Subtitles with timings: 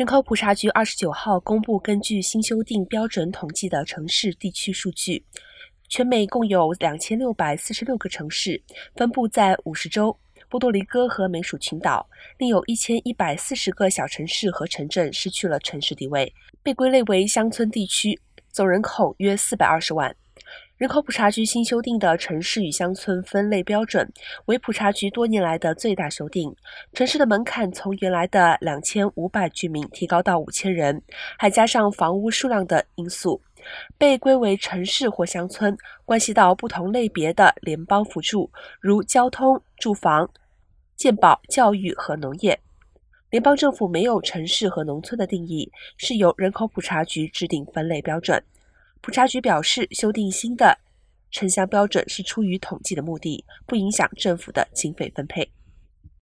[0.00, 5.22] 人口普查局二十九号公布，根据新修订标准统计的城市地区数据，
[5.90, 8.62] 全美共有两千六百四十六个城市，
[8.96, 10.18] 分布在五十州、
[10.48, 12.08] 波多黎各和美属群岛，
[12.38, 16.32] 另有一千一百四十个小城市和城镇失去了城市地位，
[16.62, 18.18] 被归类为乡村地区，
[18.50, 20.16] 总人口约四百二十万。
[20.80, 24.10] 人口普查局新修订的城市与乡村分类标准，
[24.46, 26.56] 为普查局多年来的最大修订。
[26.94, 31.02] 城市的门槛从原来的两千五百居民提高到五千人，
[31.36, 33.38] 还加上房屋数量的因素。
[33.98, 38.50] 被归为城市或乡村，关系到不同类别的联邦辅助，
[38.80, 40.30] 如交通、住房、
[40.96, 42.58] 健保、教育和农业。
[43.28, 48.42] 联邦政府没有城市和农村的定义，是由人口普查局制定分类标准。
[49.02, 50.78] 普查局表示，修订新的
[51.30, 55.50] 城乡标准是出于统计的目的，不影响政府的经费分配。